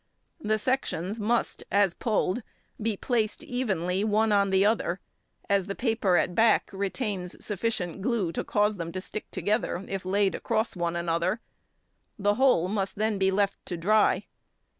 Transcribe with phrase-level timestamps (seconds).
[0.41, 2.41] The sections must, as pulled,
[2.81, 4.99] be placed evenly one on |7| the other,
[5.47, 10.03] as the paper at back retains sufficient glue to cause them to stick together if
[10.03, 11.39] laid across one another;
[12.17, 14.25] the whole must then be left to dry.